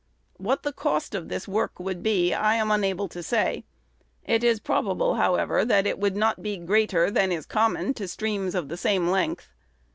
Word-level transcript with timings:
What 0.37 0.63
the 0.63 0.73
cost 0.73 1.13
of 1.13 1.29
this 1.29 1.47
work 1.47 1.79
would 1.79 2.01
be, 2.01 2.33
I 2.33 2.55
am 2.55 2.71
unable 2.71 3.07
to 3.09 3.21
say. 3.21 3.65
It 4.25 4.43
is 4.43 4.59
probable, 4.59 5.13
however, 5.13 5.63
that 5.63 5.85
it 5.85 5.99
would 5.99 6.17
not 6.17 6.41
be 6.41 6.57
greater 6.57 7.11
than 7.11 7.31
is 7.31 7.45
common 7.45 7.93
to 7.93 8.07
streams 8.07 8.55
of 8.55 8.67
the 8.67 8.77
same 8.77 9.09
length. 9.09 9.49